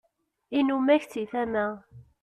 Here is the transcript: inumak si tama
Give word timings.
inumak 0.59 1.01
si 1.11 1.21
tama 1.31 1.65